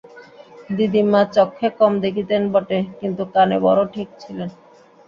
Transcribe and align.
দিদিমা 0.69 1.21
চক্ষে 1.35 1.67
কম 1.79 1.91
দেখিতেন 2.05 2.41
বটে, 2.53 2.79
কিন্তু 2.99 3.23
কানে 3.33 3.57
বড়ো 3.65 3.83
ঠিক 3.95 4.07
ছিলেন। 4.21 4.49